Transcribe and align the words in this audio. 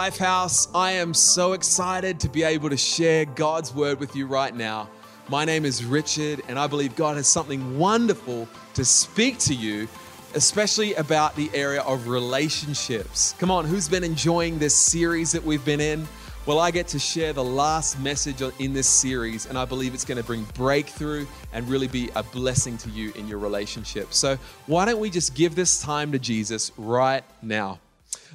Lifehouse, 0.00 0.66
I 0.74 0.92
am 0.92 1.12
so 1.12 1.52
excited 1.52 2.20
to 2.20 2.30
be 2.30 2.42
able 2.42 2.70
to 2.70 2.76
share 2.78 3.26
God's 3.26 3.74
word 3.74 4.00
with 4.00 4.16
you 4.16 4.26
right 4.26 4.56
now. 4.56 4.88
My 5.28 5.44
name 5.44 5.66
is 5.66 5.84
Richard, 5.84 6.40
and 6.48 6.58
I 6.58 6.68
believe 6.68 6.96
God 6.96 7.18
has 7.18 7.28
something 7.28 7.78
wonderful 7.78 8.48
to 8.72 8.82
speak 8.82 9.36
to 9.40 9.54
you, 9.54 9.88
especially 10.32 10.94
about 10.94 11.36
the 11.36 11.50
area 11.52 11.82
of 11.82 12.08
relationships. 12.08 13.34
Come 13.38 13.50
on, 13.50 13.66
who's 13.66 13.90
been 13.90 14.02
enjoying 14.02 14.58
this 14.58 14.74
series 14.74 15.32
that 15.32 15.44
we've 15.44 15.66
been 15.66 15.82
in? 15.82 16.08
Well, 16.46 16.60
I 16.60 16.70
get 16.70 16.88
to 16.88 16.98
share 16.98 17.34
the 17.34 17.44
last 17.44 18.00
message 18.00 18.40
in 18.58 18.72
this 18.72 18.88
series, 18.88 19.44
and 19.44 19.58
I 19.58 19.66
believe 19.66 19.92
it's 19.92 20.06
going 20.06 20.16
to 20.16 20.24
bring 20.24 20.44
breakthrough 20.54 21.26
and 21.52 21.68
really 21.68 21.88
be 21.88 22.08
a 22.16 22.22
blessing 22.22 22.78
to 22.78 22.88
you 22.88 23.12
in 23.16 23.28
your 23.28 23.38
relationship. 23.38 24.14
So, 24.14 24.38
why 24.64 24.86
don't 24.86 24.98
we 24.98 25.10
just 25.10 25.34
give 25.34 25.54
this 25.54 25.78
time 25.82 26.10
to 26.12 26.18
Jesus 26.18 26.72
right 26.78 27.22
now? 27.42 27.80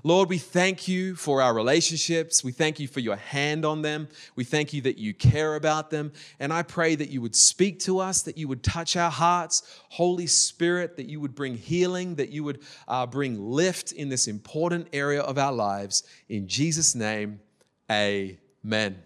Lord, 0.05 0.29
we 0.29 0.37
thank 0.37 0.87
you 0.87 1.15
for 1.15 1.41
our 1.41 1.51
relationships. 1.51 2.43
We 2.43 2.51
thank 2.51 2.79
you 2.79 2.87
for 2.87 2.99
your 2.99 3.15
hand 3.15 3.65
on 3.65 3.81
them. 3.81 4.07
We 4.35 4.43
thank 4.43 4.71
you 4.71 4.81
that 4.81 4.99
you 4.99 5.15
care 5.15 5.55
about 5.55 5.89
them. 5.89 6.13
And 6.39 6.53
I 6.53 6.61
pray 6.61 6.93
that 6.93 7.09
you 7.09 7.21
would 7.21 7.35
speak 7.35 7.79
to 7.79 7.97
us, 7.97 8.21
that 8.21 8.37
you 8.37 8.47
would 8.47 8.61
touch 8.61 8.95
our 8.95 9.09
hearts. 9.09 9.63
Holy 9.89 10.27
Spirit, 10.27 10.95
that 10.97 11.07
you 11.07 11.19
would 11.21 11.33
bring 11.33 11.55
healing, 11.55 12.13
that 12.17 12.29
you 12.29 12.43
would 12.43 12.61
uh, 12.87 13.07
bring 13.07 13.41
lift 13.49 13.93
in 13.93 14.09
this 14.09 14.27
important 14.27 14.89
area 14.93 15.23
of 15.23 15.39
our 15.39 15.51
lives. 15.51 16.03
In 16.29 16.47
Jesus' 16.47 16.93
name, 16.93 17.39
amen. 17.89 19.01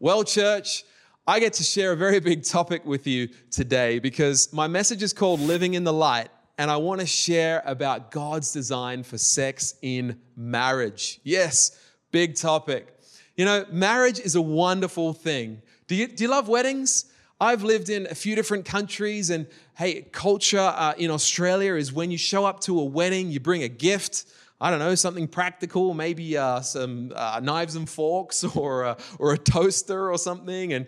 Well, 0.00 0.24
church, 0.24 0.82
I 1.28 1.38
get 1.38 1.52
to 1.52 1.62
share 1.62 1.92
a 1.92 1.96
very 1.96 2.18
big 2.18 2.42
topic 2.42 2.84
with 2.84 3.06
you 3.06 3.28
today 3.52 4.00
because 4.00 4.52
my 4.52 4.66
message 4.66 5.04
is 5.04 5.12
called 5.12 5.38
Living 5.38 5.74
in 5.74 5.84
the 5.84 5.92
Light 5.92 6.28
and 6.58 6.70
I 6.70 6.76
want 6.76 7.00
to 7.00 7.06
share 7.06 7.62
about 7.64 8.10
God's 8.10 8.52
design 8.52 9.02
for 9.02 9.18
sex 9.18 9.74
in 9.82 10.20
marriage. 10.36 11.20
Yes, 11.24 11.78
big 12.12 12.36
topic. 12.36 12.88
You 13.36 13.44
know, 13.44 13.66
marriage 13.70 14.20
is 14.20 14.36
a 14.36 14.42
wonderful 14.42 15.12
thing. 15.12 15.62
Do 15.88 15.96
you, 15.96 16.06
do 16.06 16.24
you 16.24 16.30
love 16.30 16.48
weddings? 16.48 17.06
I've 17.40 17.64
lived 17.64 17.90
in 17.90 18.06
a 18.08 18.14
few 18.14 18.36
different 18.36 18.64
countries, 18.64 19.30
and 19.30 19.46
hey, 19.76 20.02
culture 20.12 20.58
uh, 20.58 20.94
in 20.96 21.10
Australia 21.10 21.74
is 21.74 21.92
when 21.92 22.10
you 22.10 22.18
show 22.18 22.44
up 22.44 22.60
to 22.60 22.78
a 22.78 22.84
wedding, 22.84 23.30
you 23.30 23.40
bring 23.40 23.64
a 23.64 23.68
gift. 23.68 24.24
I 24.60 24.70
don't 24.70 24.78
know, 24.78 24.94
something 24.94 25.28
practical, 25.28 25.94
maybe 25.94 26.36
uh, 26.36 26.60
some 26.60 27.12
uh, 27.14 27.40
knives 27.42 27.76
and 27.76 27.88
forks 27.88 28.44
or, 28.56 28.84
uh, 28.84 28.98
or 29.18 29.32
a 29.32 29.38
toaster 29.38 30.10
or 30.10 30.18
something. 30.18 30.72
And 30.72 30.86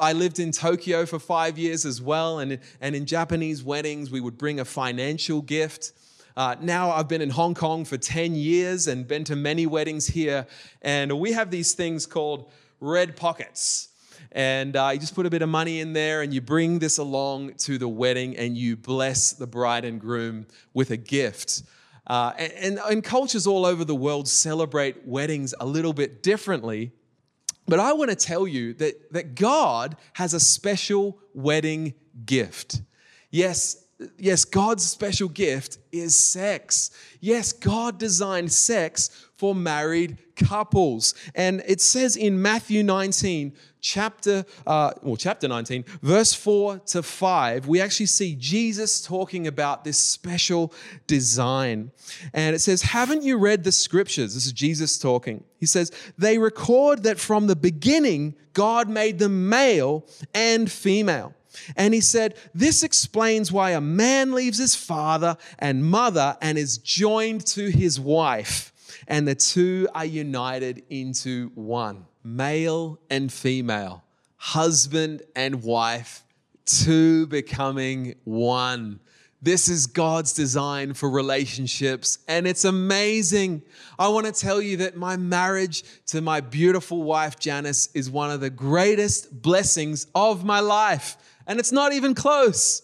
I 0.00 0.12
lived 0.12 0.38
in 0.38 0.52
Tokyo 0.52 1.06
for 1.06 1.18
five 1.18 1.58
years 1.58 1.84
as 1.84 2.02
well. 2.02 2.40
And, 2.40 2.58
and 2.80 2.96
in 2.96 3.06
Japanese 3.06 3.62
weddings, 3.62 4.10
we 4.10 4.20
would 4.20 4.36
bring 4.36 4.60
a 4.60 4.64
financial 4.64 5.40
gift. 5.40 5.92
Uh, 6.36 6.56
now 6.60 6.90
I've 6.90 7.08
been 7.08 7.22
in 7.22 7.30
Hong 7.30 7.54
Kong 7.54 7.84
for 7.84 7.96
10 7.96 8.34
years 8.34 8.86
and 8.86 9.06
been 9.06 9.24
to 9.24 9.36
many 9.36 9.66
weddings 9.66 10.06
here. 10.06 10.46
And 10.82 11.18
we 11.18 11.32
have 11.32 11.50
these 11.50 11.74
things 11.74 12.06
called 12.06 12.50
red 12.80 13.16
pockets 13.16 13.90
and 14.32 14.76
uh, 14.76 14.90
you 14.92 15.00
just 15.00 15.14
put 15.14 15.26
a 15.26 15.30
bit 15.30 15.42
of 15.42 15.48
money 15.48 15.80
in 15.80 15.92
there 15.92 16.22
and 16.22 16.32
you 16.32 16.40
bring 16.40 16.78
this 16.78 16.98
along 16.98 17.54
to 17.54 17.78
the 17.78 17.88
wedding 17.88 18.36
and 18.36 18.56
you 18.56 18.76
bless 18.76 19.32
the 19.32 19.46
bride 19.46 19.84
and 19.84 20.00
groom 20.00 20.46
with 20.72 20.90
a 20.90 20.96
gift. 20.96 21.62
Uh, 22.10 22.32
and, 22.38 22.80
and 22.90 23.04
cultures 23.04 23.46
all 23.46 23.64
over 23.64 23.84
the 23.84 23.94
world 23.94 24.26
celebrate 24.26 25.06
weddings 25.06 25.54
a 25.60 25.64
little 25.64 25.92
bit 25.92 26.24
differently. 26.24 26.90
But 27.68 27.78
I 27.78 27.92
want 27.92 28.10
to 28.10 28.16
tell 28.16 28.48
you 28.48 28.74
that, 28.74 29.12
that 29.12 29.36
God 29.36 29.96
has 30.14 30.34
a 30.34 30.40
special 30.40 31.18
wedding 31.34 31.94
gift. 32.26 32.82
Yes, 33.30 33.84
yes, 34.18 34.44
God's 34.44 34.84
special 34.84 35.28
gift 35.28 35.78
is 35.92 36.18
sex. 36.18 36.90
Yes, 37.20 37.52
God 37.52 38.00
designed 38.00 38.50
sex 38.50 39.28
for 39.36 39.54
married 39.54 40.18
couples. 40.34 41.14
And 41.36 41.62
it 41.64 41.80
says 41.80 42.16
in 42.16 42.42
Matthew 42.42 42.82
19, 42.82 43.54
chapter, 43.80 44.44
uh, 44.66 44.92
well, 45.02 45.16
chapter 45.16 45.48
19, 45.48 45.84
verse 46.02 46.32
4 46.32 46.78
to 46.86 47.02
5, 47.02 47.66
we 47.66 47.80
actually 47.80 48.06
see 48.06 48.34
Jesus 48.36 49.00
talking 49.00 49.46
about 49.46 49.84
this 49.84 49.98
special 49.98 50.72
design. 51.06 51.90
And 52.32 52.54
it 52.54 52.60
says, 52.60 52.82
Haven't 52.82 53.22
you 53.22 53.38
read 53.38 53.64
the 53.64 53.72
scriptures? 53.72 54.34
This 54.34 54.46
is 54.46 54.52
Jesus 54.52 54.98
talking. 54.98 55.44
He 55.58 55.66
says, 55.66 55.92
They 56.18 56.38
record 56.38 57.02
that 57.04 57.18
from 57.18 57.46
the 57.46 57.56
beginning, 57.56 58.34
God 58.52 58.88
made 58.88 59.18
them 59.18 59.48
male 59.48 60.06
and 60.34 60.70
female. 60.70 61.34
And 61.76 61.92
he 61.92 62.00
said, 62.00 62.36
This 62.54 62.82
explains 62.82 63.50
why 63.50 63.72
a 63.72 63.80
man 63.80 64.32
leaves 64.32 64.58
his 64.58 64.74
father 64.74 65.36
and 65.58 65.84
mother 65.84 66.36
and 66.40 66.56
is 66.56 66.78
joined 66.78 67.46
to 67.48 67.70
his 67.70 67.98
wife, 67.98 68.72
and 69.08 69.26
the 69.26 69.34
two 69.34 69.88
are 69.94 70.04
united 70.04 70.84
into 70.88 71.50
one 71.54 72.06
male 72.22 72.98
and 73.08 73.32
female, 73.32 74.04
husband 74.36 75.22
and 75.34 75.62
wife, 75.62 76.24
two 76.64 77.26
becoming 77.26 78.14
one. 78.24 79.00
This 79.42 79.70
is 79.70 79.86
God's 79.86 80.34
design 80.34 80.92
for 80.92 81.08
relationships, 81.08 82.18
and 82.28 82.46
it's 82.46 82.66
amazing. 82.66 83.62
I 83.98 84.08
want 84.08 84.26
to 84.26 84.32
tell 84.32 84.60
you 84.60 84.78
that 84.78 84.96
my 84.96 85.16
marriage 85.16 85.82
to 86.06 86.20
my 86.20 86.40
beautiful 86.40 87.02
wife, 87.02 87.38
Janice, 87.38 87.88
is 87.94 88.10
one 88.10 88.30
of 88.30 88.40
the 88.40 88.50
greatest 88.50 89.40
blessings 89.40 90.06
of 90.14 90.44
my 90.44 90.60
life, 90.60 91.16
and 91.46 91.58
it's 91.58 91.72
not 91.72 91.94
even 91.94 92.14
close. 92.14 92.82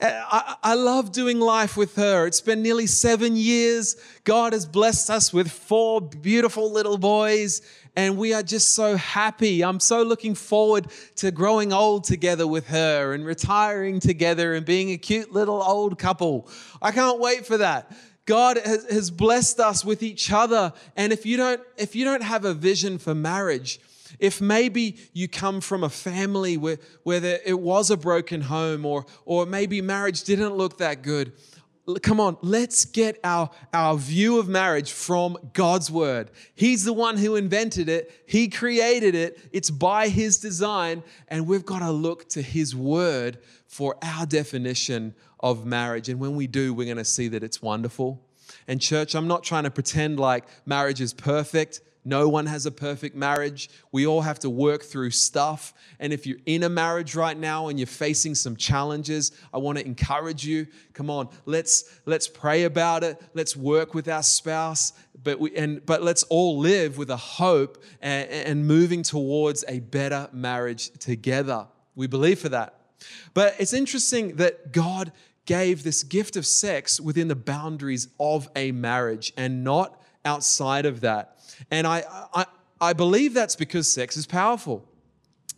Uh, 0.00 0.10
I, 0.10 0.56
I, 0.64 0.74
love 0.74 1.12
doing 1.12 1.38
life 1.38 1.76
with 1.76 1.94
her. 1.94 2.26
It's 2.26 2.40
been 2.40 2.60
nearly 2.60 2.88
seven 2.88 3.36
years. 3.36 3.94
God 4.24 4.52
has 4.52 4.66
blessed 4.66 5.10
us 5.10 5.32
with 5.32 5.48
four 5.48 6.00
beautiful 6.00 6.72
little 6.72 6.98
boys 6.98 7.62
and 7.94 8.16
we 8.16 8.32
are 8.32 8.42
just 8.42 8.74
so 8.74 8.96
happy. 8.96 9.62
I'm 9.62 9.80
so 9.80 10.02
looking 10.02 10.34
forward 10.34 10.86
to 11.16 11.30
growing 11.30 11.72
old 11.72 12.04
together 12.04 12.46
with 12.46 12.68
her 12.68 13.12
and 13.12 13.24
retiring 13.24 14.00
together 14.00 14.54
and 14.54 14.64
being 14.64 14.90
a 14.90 14.96
cute 14.96 15.32
little 15.32 15.62
old 15.62 15.98
couple. 15.98 16.48
I 16.80 16.90
can't 16.90 17.20
wait 17.20 17.46
for 17.46 17.58
that. 17.58 17.94
God 18.24 18.56
has 18.58 19.10
blessed 19.10 19.60
us 19.60 19.84
with 19.84 20.02
each 20.02 20.32
other. 20.32 20.72
And 20.96 21.12
if 21.12 21.26
you 21.26 21.36
don't, 21.36 21.60
if 21.76 21.94
you 21.96 22.04
don't 22.04 22.22
have 22.22 22.44
a 22.44 22.54
vision 22.54 22.98
for 22.98 23.14
marriage, 23.14 23.80
if 24.18 24.40
maybe 24.40 24.98
you 25.12 25.28
come 25.28 25.60
from 25.60 25.82
a 25.82 25.88
family 25.88 26.56
where, 26.56 26.78
where 27.02 27.40
it 27.44 27.58
was 27.58 27.90
a 27.90 27.96
broken 27.96 28.42
home 28.42 28.86
or, 28.86 29.06
or 29.24 29.46
maybe 29.46 29.80
marriage 29.80 30.22
didn't 30.22 30.54
look 30.54 30.78
that 30.78 31.02
good, 31.02 31.32
come 32.02 32.20
on, 32.20 32.36
let's 32.42 32.84
get 32.84 33.18
our, 33.24 33.50
our 33.72 33.96
view 33.96 34.38
of 34.38 34.48
marriage 34.48 34.92
from 34.92 35.36
God's 35.52 35.90
word. 35.90 36.30
He's 36.54 36.84
the 36.84 36.92
one 36.92 37.16
who 37.16 37.36
invented 37.36 37.88
it, 37.88 38.10
He 38.26 38.48
created 38.48 39.14
it, 39.14 39.38
it's 39.52 39.70
by 39.70 40.08
His 40.08 40.38
design, 40.38 41.02
and 41.28 41.46
we've 41.46 41.66
got 41.66 41.80
to 41.80 41.90
look 41.90 42.28
to 42.30 42.42
His 42.42 42.74
word 42.74 43.38
for 43.66 43.96
our 44.02 44.26
definition 44.26 45.14
of 45.40 45.66
marriage. 45.66 46.08
And 46.08 46.20
when 46.20 46.36
we 46.36 46.46
do, 46.46 46.72
we're 46.72 46.84
going 46.84 46.98
to 46.98 47.04
see 47.04 47.28
that 47.28 47.42
it's 47.42 47.60
wonderful. 47.60 48.22
And, 48.68 48.80
church, 48.80 49.14
I'm 49.14 49.26
not 49.26 49.42
trying 49.42 49.64
to 49.64 49.70
pretend 49.70 50.20
like 50.20 50.44
marriage 50.66 51.00
is 51.00 51.12
perfect. 51.12 51.80
No 52.04 52.28
one 52.28 52.46
has 52.46 52.66
a 52.66 52.72
perfect 52.72 53.14
marriage. 53.14 53.70
We 53.92 54.06
all 54.06 54.22
have 54.22 54.40
to 54.40 54.50
work 54.50 54.82
through 54.82 55.10
stuff. 55.10 55.72
And 56.00 56.12
if 56.12 56.26
you're 56.26 56.40
in 56.46 56.64
a 56.64 56.68
marriage 56.68 57.14
right 57.14 57.36
now 57.36 57.68
and 57.68 57.78
you're 57.78 57.86
facing 57.86 58.34
some 58.34 58.56
challenges, 58.56 59.30
I 59.54 59.58
want 59.58 59.78
to 59.78 59.86
encourage 59.86 60.44
you. 60.44 60.66
Come 60.94 61.10
on, 61.10 61.28
let's 61.46 62.00
let's 62.04 62.26
pray 62.26 62.64
about 62.64 63.04
it. 63.04 63.22
Let's 63.34 63.56
work 63.56 63.94
with 63.94 64.08
our 64.08 64.24
spouse, 64.24 64.92
but 65.22 65.38
we 65.38 65.54
and 65.56 65.84
but 65.86 66.02
let's 66.02 66.24
all 66.24 66.58
live 66.58 66.98
with 66.98 67.10
a 67.10 67.16
hope 67.16 67.82
and, 68.00 68.28
and 68.28 68.66
moving 68.66 69.02
towards 69.02 69.64
a 69.68 69.78
better 69.78 70.28
marriage 70.32 70.90
together. 70.98 71.68
We 71.94 72.08
believe 72.08 72.40
for 72.40 72.48
that. 72.48 72.78
But 73.34 73.54
it's 73.58 73.72
interesting 73.72 74.36
that 74.36 74.72
God 74.72 75.12
gave 75.44 75.82
this 75.82 76.02
gift 76.02 76.36
of 76.36 76.46
sex 76.46 77.00
within 77.00 77.28
the 77.28 77.36
boundaries 77.36 78.08
of 78.18 78.48
a 78.54 78.72
marriage 78.72 79.32
and 79.36 79.64
not 79.64 80.00
outside 80.24 80.86
of 80.86 81.00
that. 81.00 81.38
And 81.70 81.86
I, 81.86 82.04
I, 82.34 82.46
I 82.80 82.92
believe 82.92 83.34
that's 83.34 83.56
because 83.56 83.90
sex 83.90 84.16
is 84.16 84.26
powerful. 84.26 84.84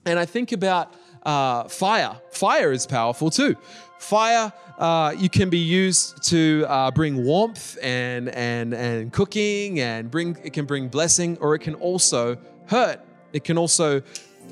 And 0.04 0.18
I 0.18 0.26
think 0.26 0.52
about 0.52 0.92
uh, 1.24 1.64
fire. 1.64 2.16
Fire 2.30 2.72
is 2.72 2.86
powerful 2.86 3.30
too. 3.30 3.56
Fire, 3.98 4.52
uh, 4.78 5.14
you 5.16 5.30
can 5.30 5.48
be 5.48 5.58
used 5.58 6.22
to 6.24 6.66
uh, 6.68 6.90
bring 6.90 7.24
warmth 7.24 7.78
and, 7.82 8.28
and, 8.28 8.74
and 8.74 9.12
cooking, 9.12 9.80
and 9.80 10.10
bring, 10.10 10.36
it 10.44 10.52
can 10.52 10.66
bring 10.66 10.88
blessing, 10.88 11.38
or 11.40 11.54
it 11.54 11.60
can 11.60 11.74
also 11.76 12.36
hurt. 12.66 13.00
It 13.32 13.44
can 13.44 13.56
also 13.56 14.02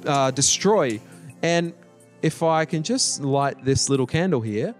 uh, 0.06 0.31
destroy. 0.31 1.00
And 1.43 1.75
if 2.23 2.43
I 2.43 2.65
can 2.65 2.83
just 2.83 3.21
light 3.21 3.62
this 3.65 3.91
little 3.91 4.06
candle 4.06 4.41
here, 4.41 4.75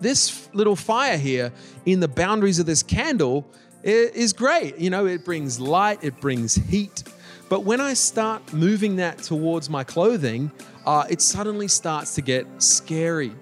this 0.00 0.48
little 0.52 0.76
fire 0.76 1.16
here 1.16 1.52
in 1.86 2.00
the 2.00 2.08
boundaries 2.08 2.58
of 2.58 2.66
this 2.66 2.82
candle 2.82 3.46
is 3.84 4.32
great. 4.32 4.78
You 4.78 4.90
know, 4.90 5.06
it 5.06 5.24
brings 5.24 5.60
light, 5.60 6.02
it 6.02 6.20
brings 6.20 6.54
heat. 6.54 7.04
But 7.48 7.64
when 7.64 7.80
I 7.80 7.94
start 7.94 8.52
moving 8.52 8.96
that 8.96 9.18
towards 9.18 9.68
my 9.68 9.84
clothing, 9.84 10.50
uh, 10.86 11.04
it 11.10 11.20
suddenly 11.20 11.68
starts 11.68 12.14
to 12.14 12.22
get 12.22 12.46
scary. 12.62 13.32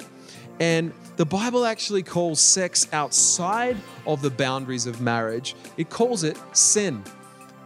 And 0.60 0.92
the 1.16 1.24
Bible 1.24 1.64
actually 1.64 2.02
calls 2.02 2.40
sex 2.40 2.88
outside 2.92 3.76
of 4.06 4.22
the 4.22 4.30
boundaries 4.30 4.86
of 4.86 5.00
marriage, 5.00 5.54
it 5.76 5.90
calls 5.90 6.24
it 6.24 6.36
sin, 6.52 7.02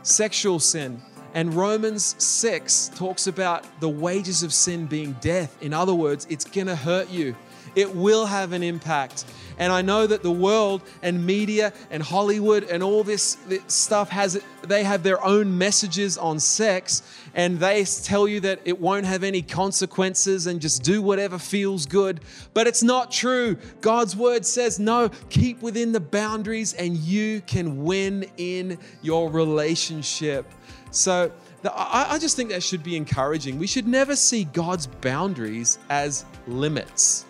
sexual 0.02 0.58
sin. 0.60 1.00
And 1.34 1.52
Romans 1.52 2.14
6 2.22 2.92
talks 2.94 3.26
about 3.26 3.80
the 3.80 3.88
wages 3.90 4.42
of 4.42 4.54
sin 4.54 4.86
being 4.86 5.12
death. 5.20 5.54
In 5.62 5.74
other 5.74 5.94
words, 5.94 6.26
it's 6.30 6.46
going 6.46 6.66
to 6.66 6.76
hurt 6.76 7.10
you. 7.10 7.36
It 7.76 7.94
will 7.94 8.26
have 8.26 8.52
an 8.52 8.64
impact. 8.64 9.24
And 9.58 9.72
I 9.72 9.82
know 9.82 10.06
that 10.06 10.22
the 10.22 10.30
world 10.30 10.82
and 11.02 11.24
media 11.24 11.72
and 11.90 12.02
Hollywood 12.02 12.64
and 12.64 12.82
all 12.82 13.04
this, 13.04 13.36
this 13.46 13.62
stuff 13.68 14.10
has 14.10 14.42
they 14.62 14.82
have 14.82 15.02
their 15.02 15.24
own 15.24 15.56
messages 15.56 16.18
on 16.18 16.40
sex 16.40 17.02
and 17.34 17.58
they 17.58 17.84
tell 17.84 18.26
you 18.26 18.40
that 18.40 18.60
it 18.64 18.80
won't 18.80 19.06
have 19.06 19.22
any 19.22 19.42
consequences 19.42 20.46
and 20.46 20.60
just 20.60 20.82
do 20.82 21.00
whatever 21.00 21.38
feels 21.38 21.86
good. 21.86 22.20
But 22.54 22.66
it's 22.66 22.82
not 22.82 23.10
true. 23.10 23.56
God's 23.80 24.16
word 24.16 24.44
says, 24.44 24.78
no, 24.78 25.10
keep 25.28 25.62
within 25.62 25.92
the 25.92 26.00
boundaries 26.00 26.72
and 26.74 26.96
you 26.96 27.42
can 27.42 27.84
win 27.84 28.28
in 28.38 28.78
your 29.02 29.30
relationship. 29.30 30.50
So 30.90 31.30
I, 31.64 32.06
I 32.10 32.18
just 32.18 32.36
think 32.36 32.50
that 32.50 32.62
should 32.62 32.82
be 32.82 32.96
encouraging. 32.96 33.58
We 33.58 33.66
should 33.66 33.86
never 33.86 34.16
see 34.16 34.44
God's 34.44 34.86
boundaries 34.86 35.78
as 35.90 36.24
limits. 36.46 37.25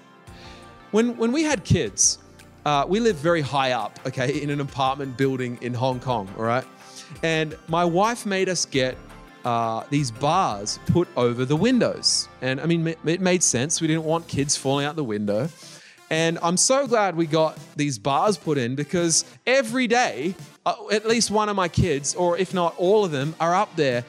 When, 0.97 1.15
when 1.19 1.31
we 1.31 1.43
had 1.43 1.63
kids, 1.63 2.17
uh, 2.65 2.87
we 2.89 3.01
lived 3.01 3.19
very 3.19 3.43
high 3.43 3.73
up, 3.73 4.01
okay, 4.07 4.41
in 4.41 4.49
an 4.49 4.63
apartment 4.63 5.19
building 5.19 5.59
in 5.61 5.75
Hong 5.75 6.01
Kong, 6.01 6.27
all 6.39 6.45
right? 6.45 6.65
And 7.23 7.55
my 7.69 7.85
wife 7.85 8.25
made 8.25 8.49
us 8.49 8.65
get 8.65 8.97
uh, 9.45 9.85
these 9.91 10.11
bars 10.11 10.79
put 10.87 11.07
over 11.15 11.45
the 11.45 11.55
windows. 11.55 12.31
And 12.41 12.63
I 12.63 12.65
mean, 12.65 12.95
it 13.05 13.21
made 13.21 13.43
sense. 13.43 13.79
We 13.83 13.89
didn't 13.89 14.05
want 14.05 14.27
kids 14.27 14.57
falling 14.57 14.87
out 14.87 14.97
the 14.97 15.05
window. 15.05 15.51
And 16.09 16.39
I'm 16.43 16.57
so 16.57 16.87
glad 16.87 17.15
we 17.15 17.27
got 17.27 17.59
these 17.77 17.99
bars 17.99 18.39
put 18.39 18.57
in 18.57 18.75
because 18.75 19.27
every 19.47 19.87
day, 19.87 20.35
uh, 20.65 20.77
at 20.91 21.07
least 21.07 21.31
one 21.31 21.51
of 21.51 21.57
my 21.57 21.69
kids, 21.69 22.15
or 22.15 22.39
if 22.39 22.55
not 22.55 22.75
all 22.79 23.05
of 23.05 23.11
them, 23.11 23.35
are 23.39 23.55
up 23.55 23.69
there 23.77 24.03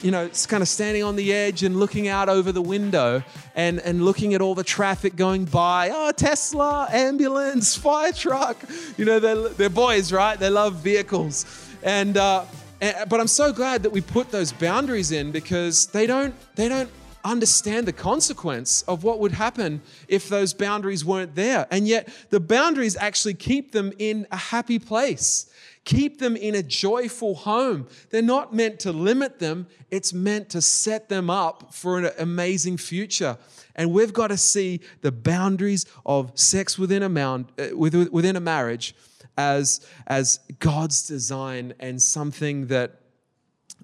you 0.00 0.10
know, 0.10 0.24
it's 0.24 0.46
kind 0.46 0.62
of 0.62 0.68
standing 0.68 1.02
on 1.02 1.16
the 1.16 1.32
edge 1.32 1.62
and 1.62 1.76
looking 1.76 2.08
out 2.08 2.28
over 2.28 2.52
the 2.52 2.62
window 2.62 3.22
and, 3.54 3.80
and 3.80 4.04
looking 4.04 4.34
at 4.34 4.40
all 4.40 4.54
the 4.54 4.64
traffic 4.64 5.16
going 5.16 5.44
by. 5.44 5.90
Oh, 5.92 6.12
Tesla, 6.12 6.88
ambulance, 6.90 7.76
fire 7.76 8.12
truck. 8.12 8.56
You 8.96 9.04
know, 9.04 9.18
they're, 9.18 9.48
they're 9.48 9.68
boys, 9.68 10.12
right? 10.12 10.38
They 10.38 10.50
love 10.50 10.76
vehicles. 10.76 11.44
And, 11.82 12.16
uh, 12.16 12.44
and, 12.80 13.08
but 13.08 13.20
I'm 13.20 13.28
so 13.28 13.52
glad 13.52 13.82
that 13.82 13.90
we 13.90 14.00
put 14.00 14.30
those 14.30 14.52
boundaries 14.52 15.12
in 15.12 15.32
because 15.32 15.86
they 15.88 16.06
don't, 16.06 16.34
they 16.54 16.68
don't 16.68 16.90
understand 17.26 17.86
the 17.86 17.92
consequence 17.92 18.82
of 18.82 19.04
what 19.04 19.18
would 19.20 19.32
happen 19.32 19.82
if 20.08 20.28
those 20.28 20.54
boundaries 20.54 21.04
weren't 21.04 21.34
there. 21.34 21.66
And 21.70 21.86
yet, 21.86 22.08
the 22.30 22.40
boundaries 22.40 22.96
actually 22.96 23.34
keep 23.34 23.72
them 23.72 23.92
in 23.98 24.26
a 24.30 24.36
happy 24.36 24.78
place. 24.78 25.50
Keep 25.84 26.18
them 26.18 26.36
in 26.36 26.54
a 26.54 26.62
joyful 26.62 27.34
home. 27.34 27.86
They're 28.10 28.22
not 28.22 28.52
meant 28.52 28.80
to 28.80 28.92
limit 28.92 29.38
them, 29.38 29.66
it's 29.90 30.12
meant 30.12 30.48
to 30.50 30.60
set 30.60 31.08
them 31.08 31.30
up 31.30 31.72
for 31.72 31.98
an 31.98 32.10
amazing 32.18 32.76
future. 32.76 33.38
And 33.76 33.92
we've 33.92 34.12
got 34.12 34.28
to 34.28 34.36
see 34.36 34.80
the 35.02 35.12
boundaries 35.12 35.86
of 36.04 36.32
sex 36.34 36.78
within 36.78 37.02
a, 37.02 37.08
mound, 37.08 37.52
uh, 37.58 37.76
within 37.76 38.36
a 38.36 38.40
marriage 38.40 38.94
as, 39.36 39.86
as 40.06 40.40
God's 40.58 41.06
design 41.06 41.74
and 41.78 42.00
something 42.00 42.66
that, 42.66 43.00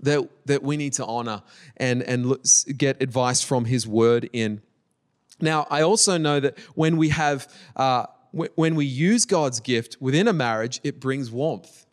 that, 0.02 0.28
that 0.46 0.62
we 0.62 0.76
need 0.76 0.92
to 0.94 1.06
honor 1.06 1.42
and, 1.76 2.02
and 2.02 2.36
get 2.76 3.02
advice 3.02 3.42
from 3.42 3.64
His 3.64 3.86
word 3.86 4.28
in. 4.32 4.60
Now, 5.40 5.66
I 5.70 5.82
also 5.82 6.18
know 6.18 6.40
that 6.40 6.58
when 6.74 6.96
we 6.96 7.08
have, 7.08 7.52
uh, 7.76 8.06
when 8.32 8.74
we 8.74 8.84
use 8.84 9.24
God's 9.24 9.60
gift 9.60 9.96
within 10.00 10.28
a 10.28 10.32
marriage, 10.32 10.80
it 10.84 11.00
brings 11.00 11.30
warmth. 11.30 11.86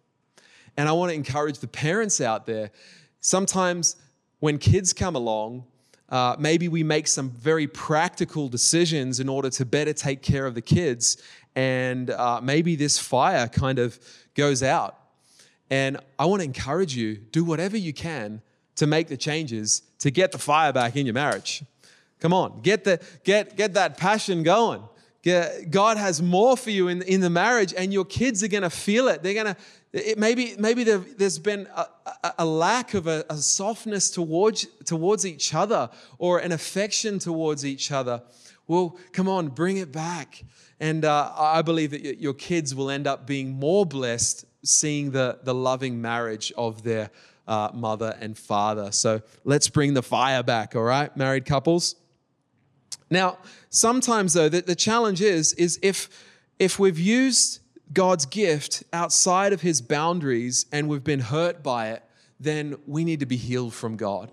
And 0.77 0.87
I 0.87 0.91
want 0.93 1.09
to 1.09 1.15
encourage 1.15 1.59
the 1.59 1.67
parents 1.67 2.21
out 2.21 2.45
there. 2.45 2.71
Sometimes 3.19 3.95
when 4.39 4.57
kids 4.57 4.93
come 4.93 5.15
along, 5.15 5.65
uh, 6.09 6.35
maybe 6.39 6.67
we 6.67 6.83
make 6.83 7.07
some 7.07 7.29
very 7.29 7.67
practical 7.67 8.49
decisions 8.49 9.19
in 9.19 9.29
order 9.29 9.49
to 9.49 9.65
better 9.65 9.93
take 9.93 10.21
care 10.21 10.45
of 10.45 10.55
the 10.55 10.61
kids. 10.61 11.21
And 11.55 12.09
uh, 12.09 12.39
maybe 12.41 12.75
this 12.75 12.97
fire 12.97 13.47
kind 13.47 13.79
of 13.79 13.99
goes 14.35 14.63
out. 14.63 14.95
And 15.69 15.97
I 16.17 16.25
want 16.25 16.41
to 16.41 16.45
encourage 16.45 16.95
you 16.95 17.15
do 17.15 17.43
whatever 17.43 17.77
you 17.77 17.93
can 17.93 18.41
to 18.75 18.87
make 18.87 19.07
the 19.07 19.17
changes 19.17 19.83
to 19.99 20.09
get 20.09 20.31
the 20.31 20.37
fire 20.37 20.73
back 20.73 20.95
in 20.95 21.05
your 21.05 21.13
marriage. 21.13 21.63
Come 22.19 22.33
on, 22.33 22.61
get, 22.61 22.83
the, 22.83 22.99
get, 23.23 23.55
get 23.55 23.73
that 23.75 23.97
passion 23.97 24.43
going. 24.43 24.81
Get, 25.21 25.69
God 25.69 25.97
has 25.97 26.21
more 26.21 26.55
for 26.55 26.69
you 26.69 26.87
in, 26.87 27.01
in 27.01 27.19
the 27.19 27.29
marriage, 27.29 27.73
and 27.77 27.91
your 27.91 28.05
kids 28.05 28.41
are 28.41 28.47
going 28.47 28.63
to 28.63 28.69
feel 28.69 29.09
it. 29.09 29.21
They're 29.21 29.33
going 29.33 29.53
to 29.53 30.15
maybe 30.17 30.55
maybe 30.57 30.83
there, 30.83 31.01
has 31.19 31.39
been 31.39 31.67
a, 31.75 31.85
a, 32.23 32.33
a 32.39 32.45
lack 32.45 32.93
of 32.93 33.07
a, 33.07 33.25
a, 33.29 33.37
softness 33.37 34.11
towards, 34.11 34.65
towards 34.85 35.25
each 35.25 35.53
other 35.53 35.89
or 36.19 36.39
an 36.39 36.51
affection 36.51 37.19
towards 37.19 37.65
each 37.65 37.91
other. 37.91 38.21
Well, 38.67 38.97
come 39.11 39.27
on, 39.27 39.47
bring 39.49 39.77
it 39.77 39.91
back. 39.91 40.43
And 40.79 41.03
uh, 41.03 41.33
I 41.35 41.63
believe 41.63 41.91
that 41.91 42.21
your 42.21 42.33
kids 42.33 42.73
will 42.73 42.89
end 42.89 43.07
up 43.07 43.27
being 43.27 43.51
more 43.51 43.85
blessed 43.85 44.45
seeing 44.63 45.11
the, 45.11 45.39
the 45.43 45.53
loving 45.53 46.01
marriage 46.01 46.51
of 46.57 46.83
their 46.83 47.09
uh, 47.47 47.69
mother 47.73 48.15
and 48.21 48.37
father. 48.37 48.91
So 48.91 49.21
let's 49.43 49.69
bring 49.69 49.93
the 49.93 50.03
fire 50.03 50.43
back, 50.43 50.75
all 50.75 50.83
right, 50.83 51.15
married 51.17 51.45
couples? 51.45 51.95
Now, 53.09 53.39
sometimes 53.69 54.33
though, 54.33 54.49
the, 54.49 54.61
the 54.61 54.75
challenge 54.75 55.21
is, 55.21 55.53
is 55.53 55.79
if, 55.81 56.09
if 56.59 56.77
we've 56.77 56.99
used 56.99 57.59
God's 57.91 58.27
gift 58.27 58.83
outside 58.93 59.51
of 59.51 59.61
his 59.61 59.81
boundaries 59.81 60.67
and 60.71 60.87
we've 60.87 61.03
been 61.03 61.19
hurt 61.19 61.63
by 61.63 61.89
it, 61.89 62.03
then 62.39 62.75
we 62.85 63.03
need 63.03 63.19
to 63.21 63.25
be 63.25 63.35
healed 63.35 63.73
from 63.73 63.97
God. 63.97 64.31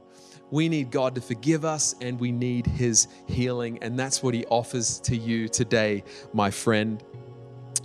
We 0.50 0.68
need 0.68 0.90
God 0.90 1.14
to 1.16 1.20
forgive 1.20 1.64
us 1.64 1.94
and 2.00 2.20
we 2.20 2.30
need 2.30 2.66
his 2.66 3.08
healing. 3.26 3.78
And 3.82 3.98
that's 3.98 4.22
what 4.22 4.34
he 4.34 4.44
offers 4.46 5.00
to 5.00 5.16
you 5.16 5.48
today, 5.48 6.04
my 6.32 6.50
friend. 6.50 7.02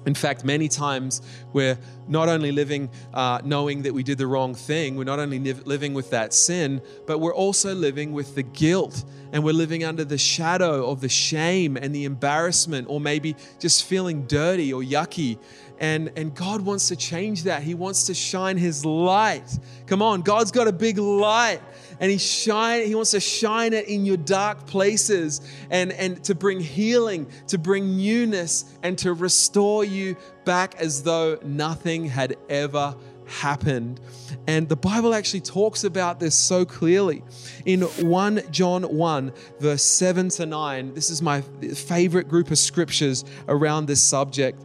In 0.06 0.16
fact, 0.16 0.44
many 0.44 0.68
times 0.68 1.22
we're 1.54 1.78
not 2.08 2.28
only 2.28 2.52
living 2.52 2.90
uh, 3.14 3.40
knowing 3.44 3.84
that 3.84 3.94
we 3.94 4.04
did 4.04 4.18
the 4.18 4.28
wrong 4.28 4.56
thing, 4.56 4.96
we're 4.96 5.04
not 5.04 5.20
only 5.20 5.40
living 5.40 5.94
with 5.94 6.10
that 6.10 6.34
sin, 6.34 6.82
but 7.06 7.20
we're 7.20 7.36
also 7.36 7.76
living 7.76 8.12
with 8.12 8.34
the 8.34 8.44
guilt 8.44 9.04
and 9.32 9.44
we're 9.44 9.54
living 9.54 9.84
under 9.84 10.04
the 10.04 10.18
shadow 10.18 10.90
of 10.90 11.02
the 11.02 11.10
shame 11.10 11.78
and 11.78 11.96
the 11.96 12.06
embarrassment, 12.06 12.88
or 12.90 13.00
maybe 13.00 13.36
just 13.60 13.86
feeling 13.86 14.26
dirty 14.26 14.74
or 14.74 14.82
yucky. 14.82 15.38
And, 15.80 16.12
and 16.16 16.36
God 16.36 16.62
wants 16.62 16.90
to 16.90 16.96
change 16.96 17.44
that. 17.44 17.64
He 17.64 17.74
wants 17.74 18.06
to 18.08 18.14
shine 18.14 18.58
His 18.58 18.86
light. 18.86 19.58
Come 19.88 20.02
on, 20.02 20.22
God's 20.22 20.52
got 20.52 20.68
a 20.68 20.72
big 20.74 20.98
light 20.98 21.62
and 22.02 22.12
he 22.12 22.18
shine 22.18 22.86
he 22.86 22.96
wants 22.96 23.12
to 23.12 23.20
shine 23.20 23.72
it 23.72 23.88
in 23.88 24.06
your 24.06 24.18
dark 24.18 24.66
places 24.66 25.40
and 25.70 25.94
and 25.94 26.22
to 26.26 26.36
bring 26.36 26.60
healing 26.60 27.28
to 27.48 27.58
bring 27.58 27.96
newness 27.96 28.66
and 28.84 28.98
to 28.98 29.14
restore 29.14 29.86
you 29.86 30.18
back 30.44 30.76
as 30.76 31.04
though 31.04 31.38
nothing 31.44 32.06
had 32.06 32.36
ever 32.50 32.96
happened. 33.28 34.02
And 34.48 34.68
the 34.68 34.76
bible 34.76 35.14
actually 35.14 35.42
talks 35.42 35.84
about 35.84 36.20
this 36.20 36.36
so 36.36 36.66
clearly. 36.66 37.24
In 37.66 37.82
1 37.82 38.42
john 38.52 38.84
1 38.84 39.34
verse 39.60 39.84
7 39.84 40.30
to 40.30 40.46
9 40.46 40.94
this 40.96 41.10
is 41.10 41.22
my 41.22 41.42
favorite 41.42 42.28
group 42.28 42.52
of 42.52 42.58
scriptures 42.58 43.24
around 43.48 43.86
this 43.86 44.02
subject. 44.02 44.60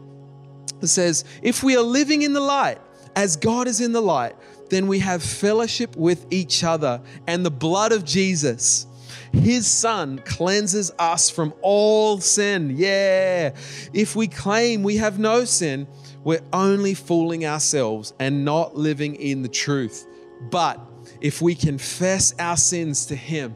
It 0.81 0.87
says 0.87 1.23
if 1.43 1.63
we 1.63 1.77
are 1.77 1.83
living 1.83 2.23
in 2.23 2.33
the 2.33 2.41
light 2.41 2.79
as 3.15 3.35
god 3.35 3.67
is 3.67 3.79
in 3.79 3.93
the 3.93 4.01
light 4.01 4.35
then 4.69 4.87
we 4.87 4.99
have 4.99 5.23
fellowship 5.23 5.95
with 5.95 6.25
each 6.31 6.63
other, 6.63 7.01
and 7.27 7.45
the 7.45 7.51
blood 7.51 7.91
of 7.91 8.03
Jesus, 8.05 8.87
his 9.31 9.67
son, 9.67 10.19
cleanses 10.25 10.91
us 10.99 11.29
from 11.29 11.53
all 11.61 12.19
sin. 12.19 12.73
Yeah. 12.75 13.53
If 13.93 14.15
we 14.15 14.27
claim 14.27 14.83
we 14.83 14.97
have 14.97 15.19
no 15.19 15.45
sin, 15.45 15.87
we're 16.23 16.43
only 16.51 16.93
fooling 16.93 17.45
ourselves 17.45 18.13
and 18.19 18.43
not 18.43 18.75
living 18.75 19.15
in 19.15 19.43
the 19.43 19.49
truth. 19.49 20.05
But 20.49 20.79
if 21.21 21.41
we 21.41 21.55
confess 21.55 22.33
our 22.39 22.57
sins 22.57 23.05
to 23.07 23.15
him, 23.15 23.55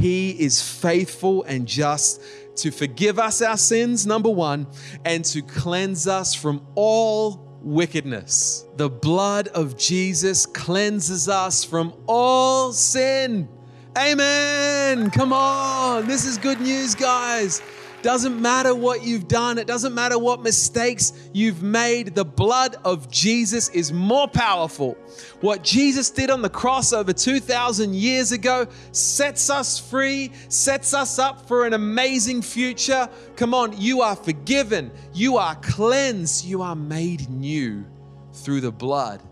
he 0.00 0.30
is 0.30 0.62
faithful 0.62 1.42
and 1.44 1.66
just 1.66 2.22
to 2.56 2.70
forgive 2.70 3.18
us 3.18 3.42
our 3.42 3.56
sins, 3.56 4.06
number 4.06 4.30
one, 4.30 4.66
and 5.04 5.24
to 5.26 5.42
cleanse 5.42 6.06
us 6.06 6.34
from 6.34 6.64
all 6.74 7.49
wickedness. 7.62 8.64
The 8.76 8.88
blood 8.88 9.48
of 9.48 9.76
Jesus 9.76 10.46
cleanses 10.46 11.28
us 11.28 11.64
from 11.64 11.94
all 12.06 12.72
sin. 12.72 13.48
Amen. 13.96 15.10
Come 15.10 15.32
on. 15.32 16.06
This 16.06 16.24
is 16.24 16.38
good 16.38 16.60
news, 16.60 16.94
guys. 16.94 17.62
Doesn't 18.02 18.40
matter 18.40 18.74
what 18.74 19.04
you've 19.04 19.28
done, 19.28 19.58
it 19.58 19.66
doesn't 19.66 19.94
matter 19.94 20.18
what 20.18 20.42
mistakes 20.42 21.12
you've 21.34 21.62
made. 21.62 22.14
The 22.14 22.24
blood 22.24 22.76
of 22.84 23.10
Jesus 23.10 23.68
is 23.68 23.92
more 23.92 24.26
powerful. 24.26 24.96
What 25.42 25.62
Jesus 25.62 26.08
did 26.10 26.30
on 26.30 26.40
the 26.40 26.48
cross 26.48 26.94
over 26.94 27.12
2,000 27.12 27.94
years 27.94 28.32
ago 28.32 28.66
sets 28.92 29.50
us 29.50 29.78
free, 29.78 30.32
sets 30.48 30.94
us 30.94 31.18
up 31.18 31.46
for 31.46 31.66
an 31.66 31.74
amazing 31.74 32.40
future. 32.40 33.08
Come 33.36 33.52
on, 33.52 33.78
you 33.78 34.00
are 34.00 34.16
forgiven, 34.16 34.90
you 35.12 35.36
are 35.36 35.54
cleansed, 35.56 36.46
you 36.46 36.62
are 36.62 36.76
made 36.76 37.28
new 37.28 37.84
through 38.32 38.62
the 38.62 38.72
blood 38.72 39.22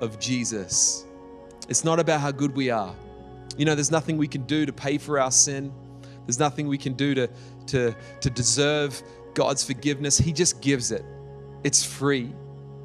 of 0.00 0.18
Jesus. 0.18 1.04
It's 1.68 1.84
not 1.84 2.00
about 2.00 2.20
how 2.20 2.30
good 2.30 2.56
we 2.56 2.70
are. 2.70 2.94
You 3.58 3.66
know, 3.66 3.74
there's 3.74 3.90
nothing 3.90 4.16
we 4.16 4.28
can 4.28 4.42
do 4.46 4.64
to 4.64 4.72
pay 4.72 4.96
for 4.96 5.20
our 5.20 5.30
sin. 5.30 5.72
There's 6.26 6.38
nothing 6.38 6.68
we 6.68 6.78
can 6.78 6.94
do 6.94 7.14
to, 7.14 7.28
to, 7.68 7.94
to 8.20 8.30
deserve 8.30 9.02
God's 9.34 9.64
forgiveness. 9.64 10.18
He 10.18 10.32
just 10.32 10.60
gives 10.60 10.92
it, 10.92 11.04
it's 11.62 11.84
free. 11.84 12.32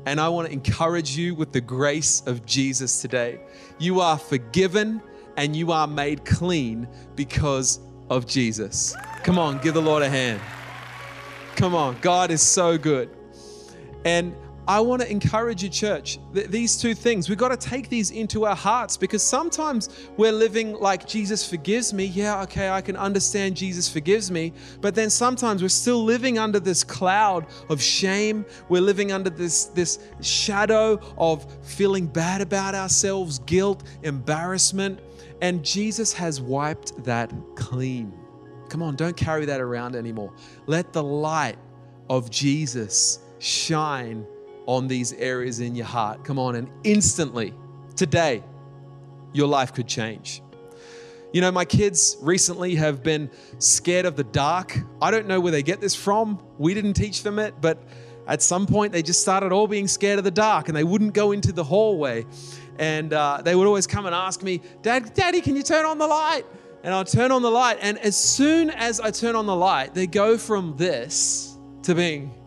And 0.05 0.19
I 0.19 0.29
want 0.29 0.47
to 0.47 0.53
encourage 0.53 1.15
you 1.15 1.35
with 1.35 1.51
the 1.51 1.61
grace 1.61 2.23
of 2.25 2.45
Jesus 2.45 3.01
today. 3.01 3.41
You 3.77 3.99
are 4.01 4.17
forgiven 4.17 5.01
and 5.37 5.55
you 5.55 5.71
are 5.71 5.87
made 5.87 6.25
clean 6.25 6.87
because 7.15 7.79
of 8.09 8.25
Jesus. 8.25 8.95
Come 9.23 9.37
on, 9.37 9.59
give 9.59 9.73
the 9.73 9.81
Lord 9.81 10.01
a 10.01 10.09
hand. 10.09 10.41
Come 11.55 11.75
on, 11.75 11.97
God 12.01 12.31
is 12.31 12.41
so 12.41 12.77
good. 12.77 13.09
And 14.05 14.33
I 14.69 14.79
want 14.81 15.01
to 15.01 15.11
encourage 15.11 15.63
you, 15.63 15.69
church, 15.69 16.19
th- 16.31 16.45
these 16.45 16.77
two 16.77 16.93
things. 16.93 17.27
We've 17.27 17.39
got 17.39 17.49
to 17.49 17.57
take 17.57 17.89
these 17.89 18.11
into 18.11 18.45
our 18.45 18.55
hearts 18.55 18.97
because 18.97 19.23
sometimes 19.23 19.89
we're 20.15 20.31
living 20.31 20.73
like 20.73 21.07
Jesus 21.07 21.43
forgives 21.43 21.91
me. 21.91 22.05
Yeah, 22.05 22.43
okay, 22.43 22.69
I 22.69 22.79
can 22.79 22.95
understand 22.95 23.57
Jesus 23.57 23.89
forgives 23.89 24.29
me. 24.29 24.53
But 24.79 24.93
then 24.93 25.09
sometimes 25.09 25.63
we're 25.63 25.69
still 25.69 26.03
living 26.03 26.37
under 26.37 26.59
this 26.59 26.83
cloud 26.83 27.47
of 27.69 27.81
shame. 27.81 28.45
We're 28.69 28.83
living 28.83 29.11
under 29.11 29.31
this, 29.31 29.65
this 29.65 29.97
shadow 30.21 30.99
of 31.17 31.51
feeling 31.65 32.05
bad 32.05 32.39
about 32.39 32.75
ourselves, 32.75 33.39
guilt, 33.39 33.81
embarrassment. 34.03 34.99
And 35.41 35.65
Jesus 35.65 36.13
has 36.13 36.41
wiped 36.41 37.03
that 37.05 37.33
clean. 37.55 38.13
Come 38.69 38.83
on, 38.83 38.95
don't 38.95 39.17
carry 39.17 39.45
that 39.45 39.61
around 39.61 39.95
anymore. 39.95 40.31
Let 40.67 40.93
the 40.93 41.01
light 41.01 41.57
of 42.07 42.29
Jesus 42.29 43.17
shine 43.39 44.27
on 44.69 44.87
these 44.87 45.13
areas 45.13 45.61
in 45.61 45.73
your 45.73 45.87
heart. 45.87 46.23
Come 46.23 46.37
on, 46.37 46.53
and 46.53 46.69
instantly, 46.83 47.55
today, 47.95 48.43
your 49.33 49.47
life 49.47 49.73
could 49.73 49.87
change. 49.87 50.43
You 51.33 51.41
know, 51.41 51.51
my 51.51 51.65
kids 51.65 52.17
recently 52.21 52.75
have 52.75 53.01
been 53.01 53.31
scared 53.57 54.05
of 54.05 54.15
the 54.15 54.23
dark. 54.23 54.77
I 55.01 55.09
don't 55.09 55.25
know 55.25 55.39
where 55.39 55.51
they 55.51 55.63
get 55.63 55.81
this 55.81 55.95
from. 55.95 56.39
We 56.59 56.75
didn't 56.75 56.93
teach 56.93 57.23
them 57.23 57.39
it, 57.39 57.55
but 57.59 57.81
at 58.27 58.43
some 58.43 58.67
point 58.67 58.93
they 58.93 59.01
just 59.01 59.21
started 59.21 59.51
all 59.51 59.65
being 59.65 59.87
scared 59.87 60.19
of 60.19 60.23
the 60.23 60.29
dark 60.29 60.67
and 60.67 60.77
they 60.77 60.83
wouldn't 60.83 61.15
go 61.15 61.31
into 61.31 61.51
the 61.51 61.63
hallway. 61.63 62.27
And 62.77 63.11
uh, 63.11 63.41
they 63.43 63.55
would 63.55 63.65
always 63.65 63.87
come 63.87 64.05
and 64.05 64.13
ask 64.13 64.43
me, 64.43 64.61
Dad, 64.83 65.15
Daddy, 65.15 65.41
can 65.41 65.55
you 65.55 65.63
turn 65.63 65.85
on 65.85 65.97
the 65.97 66.07
light? 66.07 66.45
And 66.83 66.93
I'll 66.93 67.05
turn 67.05 67.31
on 67.31 67.41
the 67.41 67.49
light. 67.49 67.79
And 67.81 67.97
as 67.97 68.15
soon 68.15 68.69
as 68.69 68.99
I 68.99 69.09
turn 69.09 69.35
on 69.35 69.47
the 69.47 69.55
light, 69.55 69.95
they 69.95 70.05
go 70.05 70.37
from 70.37 70.77
this 70.77 71.57
to 71.83 71.95
being 71.95 72.38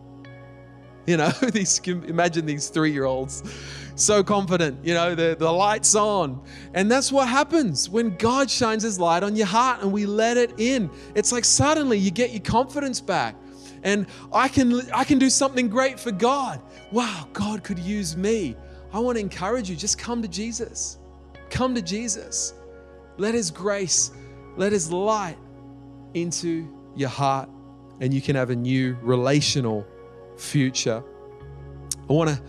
you 1.05 1.17
know, 1.17 1.29
these 1.51 1.79
imagine 1.85 2.45
these 2.45 2.69
three-year-olds 2.69 3.43
so 3.95 4.23
confident, 4.23 4.83
you 4.83 4.93
know, 4.93 5.15
the, 5.15 5.35
the 5.37 5.51
light's 5.51 5.95
on. 5.95 6.41
And 6.73 6.89
that's 6.89 7.11
what 7.11 7.27
happens 7.27 7.89
when 7.89 8.15
God 8.17 8.49
shines 8.49 8.83
his 8.83 8.99
light 8.99 9.23
on 9.23 9.35
your 9.35 9.47
heart 9.47 9.81
and 9.81 9.91
we 9.91 10.05
let 10.05 10.37
it 10.37 10.59
in. 10.59 10.89
It's 11.15 11.31
like 11.31 11.45
suddenly 11.45 11.97
you 11.97 12.11
get 12.11 12.31
your 12.31 12.41
confidence 12.41 12.99
back. 12.99 13.35
And 13.83 14.07
I 14.31 14.47
can 14.47 14.89
I 14.91 15.03
can 15.03 15.19
do 15.19 15.29
something 15.29 15.67
great 15.67 15.99
for 15.99 16.11
God. 16.11 16.61
Wow, 16.91 17.27
God 17.33 17.63
could 17.63 17.79
use 17.79 18.15
me. 18.15 18.55
I 18.93 18.99
want 18.99 19.17
to 19.17 19.19
encourage 19.19 19.69
you, 19.69 19.75
just 19.75 19.97
come 19.97 20.21
to 20.21 20.27
Jesus. 20.27 20.99
Come 21.49 21.75
to 21.75 21.81
Jesus. 21.81 22.53
Let 23.17 23.33
his 23.33 23.51
grace, 23.51 24.11
let 24.55 24.71
his 24.71 24.91
light 24.91 25.37
into 26.13 26.67
your 26.95 27.09
heart, 27.09 27.49
and 27.99 28.13
you 28.13 28.21
can 28.21 28.35
have 28.35 28.51
a 28.51 28.55
new 28.55 28.95
relational 29.01 29.85
future. 30.37 31.03
I 32.09 32.13
want 32.13 32.29
to 32.29 32.41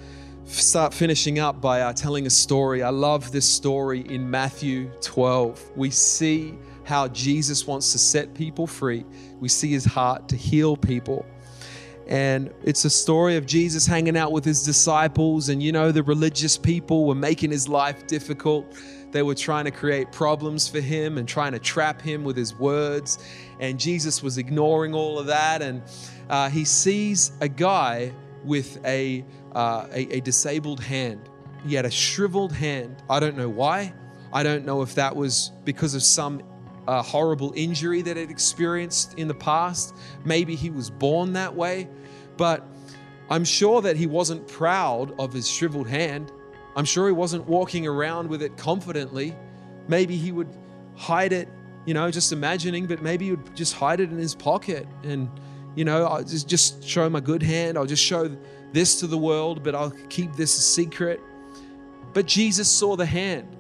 start 0.47 0.93
finishing 0.93 1.38
up 1.38 1.61
by 1.61 1.81
uh, 1.81 1.93
telling 1.93 2.26
a 2.26 2.31
story. 2.31 2.83
I 2.83 2.91
love 2.91 3.33
this 3.33 3.49
story 3.49 4.00
in 4.00 4.31
Matthew 4.31 4.91
12. 5.00 5.73
We 5.76 5.91
see 5.91 6.55
how 6.85 7.09
Jesus 7.09 7.67
wants 7.67 7.93
to 7.93 7.99
set 7.99 8.35
people 8.35 8.67
free, 8.67 9.05
we 9.41 9.49
see 9.49 9.71
his 9.71 9.85
heart 9.85 10.29
to 10.29 10.37
heal 10.37 10.76
people. 10.76 11.25
And 12.07 12.53
it's 12.62 12.85
a 12.85 12.91
story 12.91 13.37
of 13.37 13.47
Jesus 13.47 13.87
hanging 13.87 14.17
out 14.17 14.31
with 14.31 14.45
his 14.45 14.62
disciples. 14.62 15.49
And 15.49 15.62
you 15.62 15.73
know, 15.73 15.91
the 15.91 16.03
religious 16.03 16.59
people 16.59 17.07
were 17.07 17.14
making 17.14 17.50
his 17.50 17.67
life 17.67 18.07
difficult. 18.07 18.67
They 19.11 19.23
were 19.23 19.35
trying 19.35 19.64
to 19.64 19.71
create 19.71 20.12
problems 20.12 20.69
for 20.69 20.81
him 20.81 21.17
and 21.17 21.26
trying 21.26 21.53
to 21.53 21.59
trap 21.59 22.03
him 22.03 22.25
with 22.25 22.37
his 22.37 22.55
words. 22.57 23.25
And 23.64 23.80
Jesus 23.80 24.23
was 24.23 24.37
ignoring 24.38 24.94
all 24.94 25.18
of 25.18 25.26
that. 25.26 25.62
And 25.62 25.83
uh, 26.28 26.50
he 26.50 26.64
sees 26.64 27.33
a 27.40 27.49
guy 27.49 28.12
with 28.44 28.78
a, 28.85 29.25
uh, 29.54 29.87
a, 29.90 30.16
a 30.16 30.21
disabled 30.21 30.80
hand. 30.80 31.28
He 31.66 31.75
had 31.75 31.87
a 31.87 31.90
shriveled 31.90 32.52
hand. 32.52 33.02
I 33.09 33.21
don't 33.21 33.37
know 33.37 33.49
why. 33.49 33.94
I 34.33 34.42
don't 34.42 34.66
know 34.66 34.83
if 34.83 34.94
that 34.97 35.16
was 35.16 35.52
because 35.64 35.94
of 35.94 36.02
some 36.02 36.42
uh, 36.87 37.02
horrible 37.02 37.54
injury 37.56 38.02
that 38.02 38.16
he'd 38.18 38.30
experienced 38.30 39.14
in 39.18 39.28
the 39.28 39.35
past. 39.35 39.94
Maybe 40.25 40.54
he 40.54 40.71
was 40.71 40.90
born 40.90 41.33
that 41.33 41.54
way. 41.54 41.88
But 42.37 42.66
I'm 43.30 43.44
sure 43.44 43.80
that 43.80 43.97
he 43.97 44.06
wasn't 44.06 44.47
proud 44.47 45.18
of 45.18 45.33
his 45.33 45.49
shriveled 45.49 45.88
hand. 45.88 46.30
I'm 46.76 46.85
sure 46.85 47.06
he 47.06 47.12
wasn't 47.12 47.47
walking 47.47 47.87
around 47.87 48.28
with 48.28 48.42
it 48.42 48.59
confidently. 48.59 49.35
Maybe 49.88 50.16
he 50.16 50.33
would 50.33 50.49
hide 50.97 51.33
it, 51.33 51.49
you 51.85 51.95
know, 51.95 52.11
just 52.11 52.33
imagining, 52.33 52.87
but 52.87 53.03
maybe 53.03 53.31
would 53.31 53.55
just 53.55 53.75
hide 53.75 54.00
it 54.00 54.11
in 54.11 54.19
his 54.19 54.35
pocket 54.35 54.87
and 55.03 55.29
you 55.75 55.85
know, 55.85 56.07
I'll 56.07 56.23
just, 56.23 56.49
just 56.49 56.85
show 56.85 57.11
my 57.11 57.21
good 57.21 57.43
hand. 57.43 57.76
I'll 57.76 57.87
just 57.87 58.05
show 58.05 58.31
this 58.73 59.00
to 59.00 59.07
the 59.07 59.19
world, 59.19 59.62
but 59.64 59.75
I'll 59.75 59.91
keep 60.09 60.33
this 60.35 60.57
a 60.57 60.61
secret. 60.61 61.21
But 62.12 62.26
Jesus 62.26 62.71
saw 62.71 62.97
the 62.97 63.07
hand. 63.07 63.57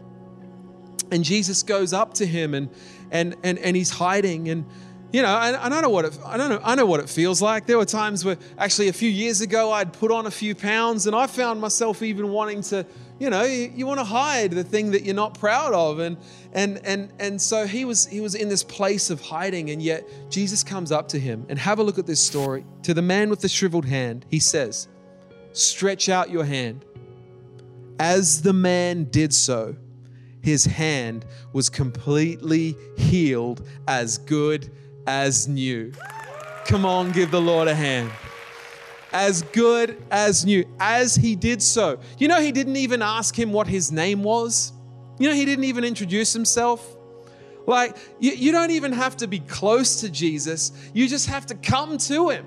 And 1.10 1.24
Jesus 1.24 1.62
goes 1.62 1.92
up 1.92 2.14
to 2.14 2.26
him 2.26 2.54
and 2.54 2.70
and 3.10 3.36
and 3.44 3.58
and 3.58 3.76
he's 3.76 3.90
hiding 3.90 4.48
and 4.48 4.64
you 5.14 5.22
know, 5.22 5.32
I 5.32 5.80
know 5.80 5.90
what 5.90 6.06
it, 6.06 6.18
I 6.26 6.36
don't 6.36 6.50
know. 6.50 6.60
I 6.64 6.74
know 6.74 6.86
what 6.86 6.98
it 6.98 7.08
feels 7.08 7.40
like. 7.40 7.66
There 7.66 7.78
were 7.78 7.84
times 7.84 8.24
where, 8.24 8.36
actually, 8.58 8.88
a 8.88 8.92
few 8.92 9.08
years 9.08 9.42
ago, 9.42 9.70
I'd 9.70 9.92
put 9.92 10.10
on 10.10 10.26
a 10.26 10.30
few 10.30 10.56
pounds, 10.56 11.06
and 11.06 11.14
I 11.14 11.28
found 11.28 11.60
myself 11.60 12.02
even 12.02 12.30
wanting 12.30 12.62
to, 12.62 12.84
you 13.18 13.30
know, 13.30 13.44
you, 13.44 13.72
you 13.74 13.86
want 13.86 14.00
to 14.00 14.04
hide 14.04 14.50
the 14.50 14.64
thing 14.64 14.90
that 14.90 15.04
you're 15.04 15.14
not 15.14 15.38
proud 15.38 15.72
of, 15.72 16.00
and 16.00 16.16
and 16.52 16.80
and 16.84 17.12
and 17.20 17.40
so 17.40 17.66
he 17.66 17.84
was 17.84 18.06
he 18.06 18.20
was 18.20 18.34
in 18.34 18.48
this 18.48 18.64
place 18.64 19.10
of 19.10 19.20
hiding, 19.20 19.70
and 19.70 19.80
yet 19.80 20.08
Jesus 20.30 20.64
comes 20.64 20.90
up 20.90 21.08
to 21.08 21.18
him, 21.18 21.46
and 21.48 21.58
have 21.58 21.78
a 21.78 21.82
look 21.82 21.98
at 21.98 22.06
this 22.06 22.20
story. 22.20 22.64
To 22.82 22.94
the 22.94 23.02
man 23.02 23.30
with 23.30 23.40
the 23.40 23.48
shriveled 23.48 23.84
hand, 23.84 24.26
he 24.28 24.40
says, 24.40 24.88
"Stretch 25.52 26.08
out 26.08 26.30
your 26.30 26.44
hand." 26.44 26.84
As 28.00 28.42
the 28.42 28.52
man 28.52 29.04
did 29.04 29.32
so, 29.32 29.76
his 30.42 30.64
hand 30.64 31.24
was 31.52 31.70
completely 31.70 32.76
healed, 32.96 33.66
as 33.86 34.18
good 34.18 34.72
as 35.06 35.46
new. 35.46 35.92
Come 36.66 36.84
on, 36.84 37.12
give 37.12 37.30
the 37.30 37.40
Lord 37.40 37.68
a 37.68 37.74
hand. 37.74 38.10
As 39.14 39.42
good 39.42 40.02
as 40.10 40.44
new. 40.44 40.66
As 40.78 41.14
he 41.14 41.36
did 41.36 41.62
so. 41.62 41.98
You 42.18 42.28
know, 42.28 42.40
he 42.40 42.52
didn't 42.52 42.76
even 42.76 43.00
ask 43.00 43.38
him 43.38 43.52
what 43.52 43.66
his 43.66 43.90
name 43.90 44.22
was. 44.22 44.72
You 45.18 45.28
know, 45.28 45.34
he 45.34 45.44
didn't 45.44 45.64
even 45.64 45.84
introduce 45.84 46.32
himself. 46.32 46.96
Like, 47.66 47.96
you, 48.18 48.32
you 48.32 48.52
don't 48.52 48.72
even 48.72 48.92
have 48.92 49.16
to 49.18 49.26
be 49.26 49.38
close 49.38 50.00
to 50.00 50.10
Jesus, 50.10 50.72
you 50.92 51.08
just 51.08 51.28
have 51.28 51.46
to 51.46 51.54
come 51.54 51.96
to 51.96 52.28
him. 52.28 52.46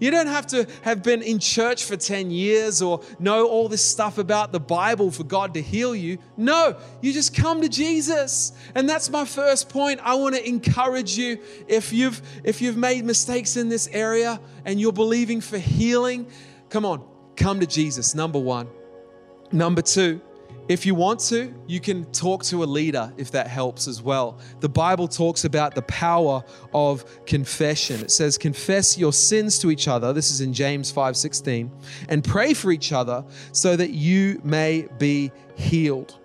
You 0.00 0.10
don't 0.10 0.26
have 0.26 0.46
to 0.48 0.66
have 0.82 1.02
been 1.02 1.22
in 1.22 1.38
church 1.38 1.84
for 1.84 1.96
10 1.96 2.30
years 2.30 2.82
or 2.82 3.00
know 3.18 3.48
all 3.48 3.68
this 3.68 3.84
stuff 3.84 4.18
about 4.18 4.52
the 4.52 4.60
Bible 4.60 5.10
for 5.10 5.24
God 5.24 5.54
to 5.54 5.62
heal 5.62 5.94
you. 5.94 6.18
No, 6.36 6.76
you 7.00 7.12
just 7.12 7.34
come 7.34 7.60
to 7.60 7.68
Jesus. 7.68 8.52
And 8.74 8.88
that's 8.88 9.10
my 9.10 9.24
first 9.24 9.68
point. 9.68 10.00
I 10.02 10.14
want 10.14 10.34
to 10.34 10.46
encourage 10.46 11.16
you 11.16 11.38
if 11.68 11.92
you've 11.92 12.20
if 12.42 12.60
you've 12.60 12.76
made 12.76 13.04
mistakes 13.04 13.56
in 13.56 13.68
this 13.68 13.88
area 13.88 14.40
and 14.64 14.80
you're 14.80 14.92
believing 14.92 15.40
for 15.40 15.58
healing, 15.58 16.26
come 16.68 16.84
on, 16.84 17.04
come 17.36 17.60
to 17.60 17.66
Jesus. 17.66 18.14
Number 18.14 18.38
1. 18.38 18.68
Number 19.52 19.82
2, 19.82 20.20
if 20.68 20.86
you 20.86 20.94
want 20.94 21.20
to, 21.20 21.54
you 21.66 21.78
can 21.78 22.04
talk 22.06 22.42
to 22.44 22.62
a 22.62 22.66
leader 22.66 23.12
if 23.16 23.30
that 23.32 23.48
helps 23.48 23.86
as 23.86 24.00
well. 24.00 24.38
The 24.60 24.68
Bible 24.68 25.08
talks 25.08 25.44
about 25.44 25.74
the 25.74 25.82
power 25.82 26.42
of 26.72 27.04
confession. 27.26 28.00
It 28.00 28.10
says, 28.10 28.38
"Confess 28.38 28.96
your 28.96 29.12
sins 29.12 29.58
to 29.58 29.70
each 29.70 29.88
other." 29.88 30.12
This 30.12 30.30
is 30.30 30.40
in 30.40 30.54
James 30.54 30.90
5:16, 30.90 31.70
and 32.08 32.24
pray 32.24 32.54
for 32.54 32.72
each 32.72 32.92
other 32.92 33.24
so 33.52 33.76
that 33.76 33.90
you 33.90 34.40
may 34.42 34.88
be 34.98 35.32
healed. 35.54 36.18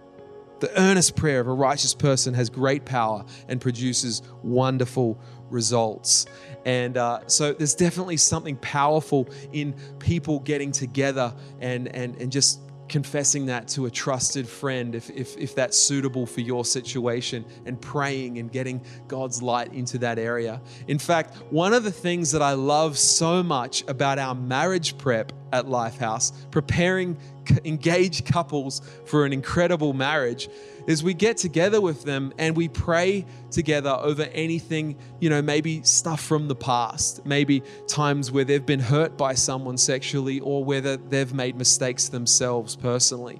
The 0.60 0.78
earnest 0.80 1.16
prayer 1.16 1.40
of 1.40 1.48
a 1.48 1.54
righteous 1.54 1.94
person 1.94 2.34
has 2.34 2.50
great 2.50 2.86
power 2.86 3.26
and 3.48 3.62
produces 3.62 4.22
wonderful 4.44 5.18
results. 5.50 6.26
And 6.66 6.98
uh, 6.98 7.22
so 7.28 7.54
there's 7.54 7.76
definitely 7.76 8.18
something 8.18 8.58
powerful 8.58 9.30
in 9.54 9.74
people 10.00 10.40
getting 10.40 10.72
together 10.72 11.34
and, 11.62 11.88
and, 11.88 12.16
and 12.18 12.32
just 12.32 12.60
confessing 12.90 13.46
that 13.46 13.68
to 13.70 13.86
a 13.86 13.92
trusted 13.92 14.48
friend 14.48 14.96
if, 14.96 15.10
if, 15.10 15.38
if 15.38 15.56
that's 15.56 15.78
suitable 15.78 16.26
for 16.26 16.42
your 16.42 16.66
situation 16.66 17.46
and 17.66 17.80
praying 17.80 18.40
and 18.40 18.52
getting 18.52 18.82
God's 19.08 19.42
light 19.42 19.74
into 19.74 19.98
that 20.00 20.20
area. 20.20 20.62
In 20.88 21.00
fact, 21.00 21.36
one 21.52 21.74
of 21.74 21.84
the 21.84 21.92
things 21.92 22.32
that 22.32 22.42
I 22.42 22.54
love 22.54 22.98
so 22.98 23.44
much 23.44 23.84
about 23.88 24.20
our 24.20 24.36
marriage 24.36 24.98
prep 24.98 25.32
at 25.52 25.66
Lifehouse, 25.66 26.32
preparing 26.52 27.18
engaged 27.66 28.26
couples 28.26 28.82
for 29.06 29.26
an 29.26 29.34
incredible 29.34 29.94
marriage, 29.94 30.50
is 30.88 31.04
we 31.04 31.14
get 31.14 31.38
together 31.38 31.80
with 31.80 32.04
them 32.04 32.34
and 32.38 32.56
we 32.56 32.68
pray 32.68 33.26
together 33.52 33.92
over 34.02 34.24
anything, 34.34 34.98
you 35.20 35.30
know, 35.30 35.42
maybe 35.42 35.84
stuff 35.84 36.22
from 36.22 36.48
the 36.48 36.56
past, 36.56 37.26
maybe 37.26 37.62
times 37.88 38.32
where 38.32 38.44
they've 38.44 38.66
been 38.66 38.80
hurt 38.80 39.18
by 39.18 39.34
someone 39.34 39.78
sexually 39.78 40.40
or 40.40 40.64
whether 40.64 40.98
they've 40.98 41.34
made 41.34 41.56
mistakes 41.56 42.10
themselves 42.10 42.76
personally. 42.76 43.40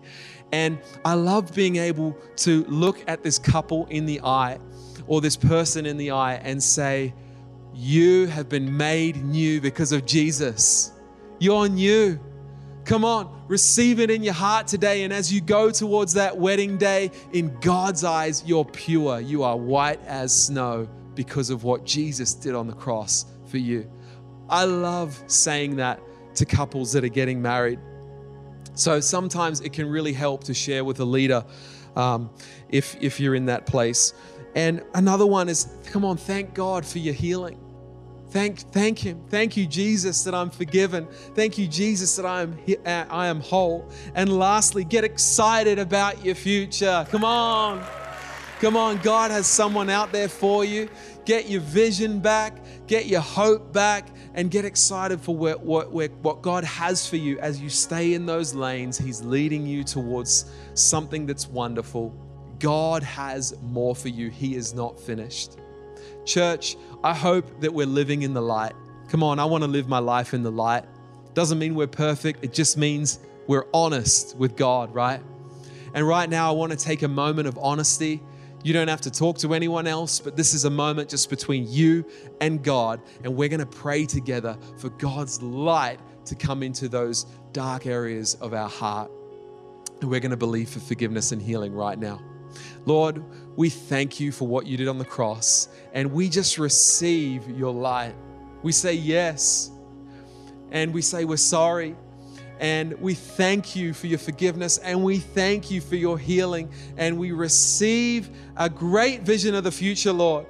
And 0.52 0.80
I 1.06 1.14
love 1.14 1.54
being 1.54 1.78
able 1.78 2.18
to 2.38 2.64
look 2.66 3.04
at 3.08 3.24
this 3.24 3.38
couple 3.38 3.86
in 3.88 4.06
the 4.06 4.22
eye 4.22 4.60
or 5.08 5.22
this 5.22 5.36
person 5.36 5.86
in 5.86 5.98
the 5.98 6.12
eye 6.12 6.36
and 6.36 6.62
say, 6.62 7.14
You 7.74 8.28
have 8.28 8.50
been 8.50 8.76
made 8.76 9.24
new 9.24 9.62
because 9.62 9.92
of 9.92 10.06
Jesus. 10.06 10.92
You're 11.40 11.70
new. 11.70 12.20
Come 12.86 13.06
on, 13.06 13.44
receive 13.48 14.00
it 14.00 14.10
in 14.10 14.24
your 14.24 14.34
heart 14.34 14.68
today. 14.68 15.04
And 15.04 15.14
as 15.14 15.32
you 15.32 15.42
go 15.42 15.70
towards 15.70 16.14
that 16.14 16.38
wedding 16.38 16.78
day, 16.78 17.12
in 17.34 17.56
God's 17.60 18.04
eyes, 18.04 18.44
you're 18.46 18.66
pure. 18.66 19.20
You 19.20 19.44
are 19.44 19.56
white 19.56 20.04
as 20.06 20.46
snow 20.46 20.90
because 21.14 21.50
of 21.50 21.64
what 21.64 21.86
Jesus 21.86 22.34
did 22.34 22.56
on 22.56 22.68
the 22.68 22.74
cross 22.74 23.26
for 23.46 23.58
you. 23.58 23.90
I 24.50 24.64
love 24.64 25.22
saying 25.28 25.76
that 25.76 26.02
to 26.36 26.46
couples 26.46 26.92
that 26.94 27.04
are 27.04 27.10
getting 27.10 27.42
married. 27.42 27.80
So 28.74 29.00
sometimes 29.00 29.62
it 29.62 29.74
can 29.74 29.88
really 29.88 30.14
help 30.14 30.44
to 30.46 30.54
share 30.54 30.84
with 30.84 31.00
a 31.00 31.06
leader 31.06 31.46
um, 31.96 32.30
if, 32.70 32.96
if 33.02 33.20
you're 33.20 33.36
in 33.36 33.46
that 33.48 33.66
place. 33.66 34.14
And 34.56 34.82
another 34.94 35.26
one 35.28 35.50
is 35.50 35.68
come 35.86 36.06
on, 36.06 36.18
thank 36.18 36.54
God 36.54 36.86
for 36.86 36.98
your 36.98 37.14
healing. 37.14 37.60
Thank, 38.30 38.60
thank 38.72 39.00
Him. 39.00 39.22
Thank 39.30 39.58
you, 39.58 39.66
Jesus, 39.66 40.24
that 40.24 40.36
I'm 40.36 40.50
forgiven. 40.50 41.08
Thank 41.34 41.58
you, 41.58 41.68
Jesus, 41.68 42.16
that 42.16 42.26
I 42.26 42.44
am, 42.44 42.58
uh, 42.86 43.06
I 43.10 43.28
am 43.28 43.42
whole. 43.42 43.90
And 44.14 44.38
lastly, 44.38 44.84
get 44.84 45.04
excited 45.04 45.80
about 45.80 46.24
your 46.24 46.36
future. 46.36 47.08
Come 47.10 47.24
on. 47.24 47.84
Come 48.60 48.76
on. 48.78 48.98
God 49.00 49.32
has 49.32 49.48
someone 49.48 49.90
out 49.90 50.12
there 50.12 50.28
for 50.28 50.64
you. 50.64 50.90
Get 51.26 51.50
your 51.50 51.62
vision 51.62 52.20
back, 52.20 52.58
get 52.88 53.06
your 53.06 53.22
hope 53.22 53.72
back, 53.72 54.08
and 54.34 54.50
get 54.50 54.66
excited 54.66 55.22
for 55.22 55.36
what, 55.36 55.62
what, 55.62 55.92
what 55.92 56.42
God 56.42 56.64
has 56.64 57.08
for 57.08 57.18
you 57.18 57.38
as 57.40 57.62
you 57.62 57.70
stay 57.70 58.14
in 58.14 58.26
those 58.26 58.56
lanes. 58.56 58.98
He's 58.98 59.22
leading 59.22 59.66
you 59.66 59.84
towards 59.84 60.52
something 60.74 61.26
that's 61.26 61.48
wonderful. 61.48 62.10
God 62.60 63.04
has 63.04 63.56
more 63.62 63.96
for 63.96 64.10
you, 64.10 64.30
He 64.30 64.56
is 64.56 64.74
not 64.74 65.00
finished. 65.00 65.58
Church, 66.30 66.78
I 67.04 67.16
hope 67.16 67.60
that 67.62 67.74
we're 67.74 67.88
living 67.88 68.22
in 68.22 68.36
the 68.36 68.42
light. 68.42 68.74
Come 69.10 69.24
on, 69.24 69.40
I 69.40 69.46
want 69.46 69.64
to 69.64 69.68
live 69.68 69.90
my 69.90 69.98
life 69.98 70.36
in 70.36 70.44
the 70.44 70.52
light. 70.52 70.86
Doesn't 71.34 71.58
mean 71.58 71.74
we're 71.74 71.88
perfect, 71.88 72.44
it 72.44 72.54
just 72.54 72.78
means 72.78 73.20
we're 73.48 73.66
honest 73.74 74.38
with 74.38 74.56
God, 74.56 74.94
right? 74.94 75.22
And 75.96 76.08
right 76.08 76.30
now, 76.30 76.48
I 76.48 76.52
want 76.52 76.72
to 76.72 76.78
take 76.78 77.02
a 77.02 77.08
moment 77.08 77.48
of 77.48 77.58
honesty. 77.58 78.22
You 78.64 78.74
don't 78.74 78.90
have 78.90 79.02
to 79.02 79.10
talk 79.10 79.40
to 79.40 79.56
anyone 79.56 79.88
else, 79.88 80.20
but 80.20 80.38
this 80.38 80.54
is 80.54 80.66
a 80.66 80.70
moment 80.70 81.10
just 81.10 81.32
between 81.32 81.66
you 81.68 82.06
and 82.42 82.64
God. 82.64 83.02
And 83.24 83.36
we're 83.36 83.50
going 83.50 83.60
to 83.62 83.66
pray 83.66 84.06
together 84.06 84.56
for 84.78 84.90
God's 84.90 85.42
light 85.42 86.00
to 86.26 86.36
come 86.36 86.62
into 86.62 86.88
those 86.88 87.26
dark 87.54 87.88
areas 87.88 88.36
of 88.36 88.54
our 88.54 88.70
heart. 88.70 89.10
And 90.02 90.12
we're 90.12 90.20
going 90.20 90.30
to 90.30 90.38
believe 90.38 90.70
for 90.70 90.80
forgiveness 90.80 91.32
and 91.32 91.42
healing 91.42 91.74
right 91.74 91.98
now. 91.98 92.22
Lord, 92.86 93.24
we 93.56 93.70
thank 93.70 94.20
you 94.20 94.32
for 94.32 94.48
what 94.48 94.66
you 94.66 94.78
did 94.78 94.88
on 94.88 94.98
the 94.98 95.06
cross, 95.06 95.70
and 95.94 96.12
we 96.12 96.30
just 96.30 96.58
receive 96.58 97.50
your 97.50 97.74
light. 97.74 98.16
We 98.64 98.72
say 98.72 98.94
yes, 98.94 99.72
and 100.72 100.94
we 100.94 101.02
say 101.02 101.26
we're 101.26 101.38
sorry, 101.38 101.96
and 102.60 102.94
we 103.00 103.14
thank 103.14 103.76
you 103.76 103.94
for 103.94 104.08
your 104.08 104.20
forgiveness, 104.20 104.78
and 104.80 105.04
we 105.04 105.20
thank 105.20 105.72
you 105.72 105.82
for 105.82 105.96
your 105.96 106.18
healing, 106.18 106.70
and 106.98 107.18
we 107.18 107.32
receive 107.32 108.30
a 108.58 108.70
great 108.70 109.22
vision 109.22 109.56
of 109.56 109.64
the 109.64 109.72
future, 109.72 110.14
Lord. 110.14 110.46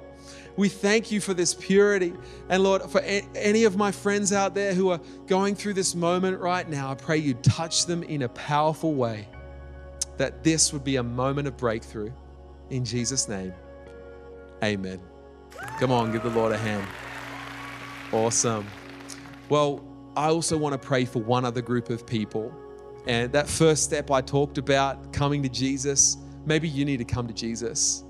We 0.56 0.68
thank 0.68 1.10
you 1.10 1.20
for 1.20 1.32
this 1.32 1.54
purity. 1.54 2.12
And 2.50 2.62
Lord, 2.62 2.82
for 2.82 3.00
any 3.00 3.64
of 3.64 3.76
my 3.76 3.92
friends 3.92 4.32
out 4.32 4.54
there 4.54 4.74
who 4.74 4.90
are 4.90 5.00
going 5.26 5.54
through 5.54 5.74
this 5.74 5.94
moment 5.94 6.38
right 6.38 6.68
now, 6.68 6.90
I 6.90 6.94
pray 6.96 7.16
you 7.16 7.34
touch 7.34 7.86
them 7.86 8.02
in 8.02 8.22
a 8.22 8.28
powerful 8.28 8.92
way 8.92 9.26
that 10.20 10.44
this 10.44 10.70
would 10.70 10.84
be 10.84 10.96
a 10.96 11.02
moment 11.02 11.48
of 11.48 11.56
breakthrough. 11.56 12.12
In 12.68 12.84
Jesus' 12.84 13.26
name, 13.26 13.54
amen. 14.62 15.00
Come 15.78 15.90
on, 15.90 16.12
give 16.12 16.22
the 16.22 16.28
Lord 16.28 16.52
a 16.52 16.58
hand. 16.58 16.86
Awesome. 18.12 18.66
Well, 19.48 19.82
I 20.14 20.26
also 20.26 20.58
want 20.58 20.74
to 20.74 20.78
pray 20.78 21.06
for 21.06 21.20
one 21.20 21.46
other 21.46 21.62
group 21.62 21.88
of 21.88 22.06
people. 22.06 22.52
And 23.06 23.32
that 23.32 23.48
first 23.48 23.82
step 23.82 24.10
I 24.10 24.20
talked 24.20 24.58
about, 24.58 25.10
coming 25.10 25.42
to 25.42 25.48
Jesus, 25.48 26.18
maybe 26.44 26.68
you 26.68 26.84
need 26.84 26.98
to 26.98 27.04
come 27.06 27.26
to 27.26 27.32
Jesus. 27.32 28.04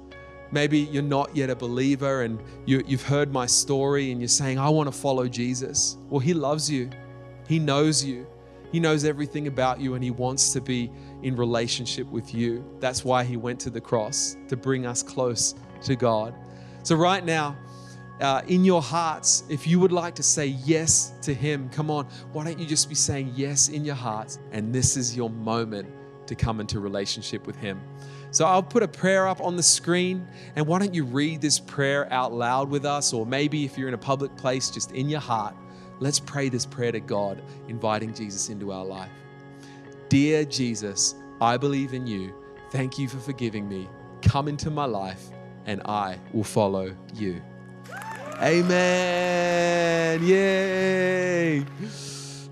Maybe 0.50 0.80
you're 0.80 1.04
not 1.04 1.36
yet 1.36 1.48
a 1.48 1.54
believer 1.54 2.22
and 2.22 2.40
you, 2.66 2.82
have 2.88 3.04
heard 3.04 3.32
my 3.32 3.46
story 3.46 4.10
and 4.10 4.20
you're 4.20 4.26
saying, 4.26 4.58
I 4.58 4.68
want 4.68 4.92
to 4.92 4.98
follow 4.98 5.28
Jesus. 5.28 5.96
Well, 6.08 6.18
He 6.18 6.34
loves 6.34 6.68
you, 6.68 6.90
He 7.46 7.60
knows 7.60 8.04
you, 8.04 8.26
He 8.72 8.80
knows 8.80 9.04
everything 9.04 9.46
about 9.46 9.80
you, 9.80 9.94
and 9.94 10.04
He 10.04 10.10
wants 10.10 10.52
to 10.52 10.60
be 10.60 10.90
in 11.22 11.36
relationship 11.36 12.06
with 12.08 12.34
you. 12.34 12.64
That's 12.80 13.04
why 13.04 13.24
he 13.24 13.36
went 13.36 13.60
to 13.60 13.70
the 13.70 13.80
cross, 13.80 14.36
to 14.48 14.56
bring 14.56 14.86
us 14.86 15.02
close 15.02 15.54
to 15.82 15.96
God. 15.96 16.34
So, 16.82 16.96
right 16.96 17.24
now, 17.24 17.56
uh, 18.20 18.42
in 18.48 18.64
your 18.64 18.82
hearts, 18.82 19.44
if 19.48 19.66
you 19.66 19.80
would 19.80 19.92
like 19.92 20.14
to 20.16 20.22
say 20.22 20.46
yes 20.46 21.12
to 21.22 21.32
him, 21.32 21.70
come 21.70 21.90
on, 21.90 22.06
why 22.32 22.44
don't 22.44 22.58
you 22.58 22.66
just 22.66 22.88
be 22.88 22.94
saying 22.94 23.32
yes 23.34 23.68
in 23.68 23.84
your 23.84 23.94
hearts? 23.94 24.38
And 24.52 24.74
this 24.74 24.96
is 24.96 25.16
your 25.16 25.30
moment 25.30 25.88
to 26.26 26.34
come 26.34 26.60
into 26.60 26.80
relationship 26.80 27.46
with 27.46 27.56
him. 27.56 27.80
So 28.30 28.44
I'll 28.44 28.62
put 28.62 28.82
a 28.82 28.88
prayer 28.88 29.26
up 29.26 29.40
on 29.40 29.56
the 29.56 29.62
screen, 29.62 30.26
and 30.54 30.66
why 30.66 30.78
don't 30.78 30.94
you 30.94 31.04
read 31.04 31.40
this 31.40 31.58
prayer 31.58 32.10
out 32.12 32.32
loud 32.32 32.70
with 32.70 32.84
us? 32.84 33.12
Or 33.12 33.26
maybe 33.26 33.64
if 33.64 33.76
you're 33.76 33.88
in 33.88 33.94
a 33.94 33.98
public 33.98 34.36
place, 34.36 34.70
just 34.70 34.92
in 34.92 35.08
your 35.08 35.20
heart, 35.20 35.56
let's 36.00 36.18
pray 36.18 36.48
this 36.48 36.66
prayer 36.66 36.92
to 36.92 37.00
God, 37.00 37.40
inviting 37.68 38.12
Jesus 38.12 38.48
into 38.48 38.72
our 38.72 38.84
life. 38.84 39.10
Dear 40.08 40.44
Jesus, 40.44 41.14
I 41.40 41.56
believe 41.56 41.94
in 41.94 42.06
you. 42.06 42.34
Thank 42.70 42.98
you 42.98 43.08
for 43.08 43.18
forgiving 43.18 43.68
me. 43.68 43.88
Come 44.22 44.48
into 44.48 44.70
my 44.70 44.86
life, 44.86 45.30
and 45.66 45.80
I 45.84 46.18
will 46.32 46.44
follow 46.44 46.94
you. 47.14 47.40
Amen. 48.42 50.22
Yay. 50.24 51.64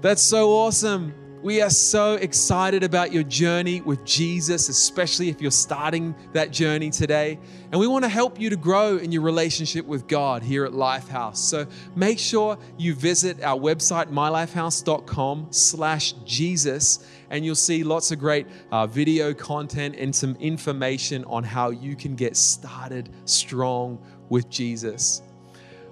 That's 0.01 0.23
so 0.23 0.51
awesome. 0.53 1.15
We 1.41 1.63
are 1.63 1.71
so 1.71 2.15
excited 2.15 2.83
about 2.83 3.13
your 3.13 3.23
journey 3.23 3.81
with 3.81 4.05
Jesus, 4.05 4.69
especially 4.69 5.29
if 5.29 5.41
you're 5.41 5.53
starting 5.53 6.17
that 6.33 6.51
journey 6.51 6.91
today. 6.91 7.39
And 7.71 7.81
we 7.81 7.87
want 7.87 8.05
to 8.05 8.09
help 8.09 8.41
you 8.41 8.51
to 8.51 8.57
grow 8.57 8.97
in 8.97 9.13
your 9.13 9.23
relationship 9.23 9.87
with 9.87 10.09
God 10.09 10.43
here 10.43 10.65
at 10.65 10.73
Lifehouse. 10.73 11.37
So 11.37 11.65
make 11.95 12.19
sure 12.19 12.59
you 12.77 12.93
visit 12.93 13.41
our 13.45 13.57
website, 13.57 14.07
mylifehouse.com 14.07 15.47
slash 15.51 16.15
Jesus, 16.25 17.07
and 17.31 17.45
you'll 17.45 17.55
see 17.55 17.85
lots 17.85 18.11
of 18.11 18.19
great 18.19 18.49
uh, 18.73 18.89
video 18.89 19.33
content 19.33 19.95
and 19.97 20.13
some 20.13 20.35
information 20.41 21.25
on 21.27 21.45
how 21.45 21.71
you 21.71 21.95
can 21.95 22.17
get 22.17 22.37
started 22.37 23.11
strong 23.27 24.05
with 24.29 24.51
Jesus. 24.51 25.23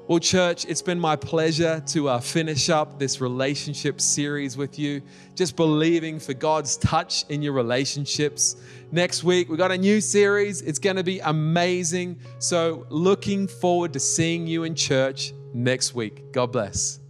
Well, 0.09 0.21
church, 0.21 0.66
it's 0.66 0.83
been 0.83 1.01
my 1.01 1.16
pleasure 1.16 1.83
to 1.88 2.09
uh, 2.11 2.21
finish 2.21 2.71
up 2.71 2.97
this 2.97 3.21
relationship 3.21 4.01
series 4.01 4.57
with 4.57 4.79
you, 4.79 5.03
just 5.35 5.57
believing 5.57 6.21
for 6.21 6.33
God's 6.33 6.77
touch 6.77 7.25
in 7.29 7.42
your 7.42 7.55
relationships. 7.55 8.55
Next 8.92 9.25
week, 9.25 9.49
we 9.49 9.57
got 9.57 9.73
a 9.73 9.79
new 9.79 10.01
series. 10.01 10.62
It's 10.62 10.79
going 10.79 10.95
to 10.95 11.03
be 11.03 11.19
amazing. 11.19 12.21
So, 12.38 12.87
looking 12.88 13.49
forward 13.49 13.92
to 13.95 14.01
seeing 14.01 14.47
you 14.47 14.62
in 14.62 14.77
church 14.77 15.33
next 15.53 15.92
week. 15.92 16.31
God 16.31 16.53
bless. 16.53 17.01